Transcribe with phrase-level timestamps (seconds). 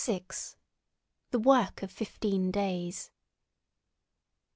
[1.29, 3.11] THE WORK OF FIFTEEN DAYS.